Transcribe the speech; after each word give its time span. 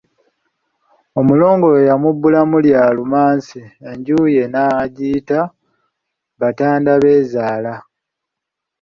Omulongo 1.19 1.65
we 1.73 1.87
yamubbulamu 1.89 2.55
Iya 2.67 2.83
Lumansi, 2.97 3.61
enju 3.89 4.17
ye 4.35 4.43
n'agiyita 4.49 5.39
Batandabeezaala. 6.39 7.73